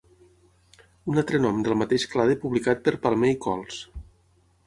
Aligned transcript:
Un 1.11 1.21
altre 1.21 1.41
nom 1.43 1.59
del 1.67 1.77
mateix 1.81 2.07
clade 2.15 2.39
publicat 2.45 2.83
per 2.87 2.95
Palmer 3.05 3.31
i 3.35 3.39
cols. 3.47 3.77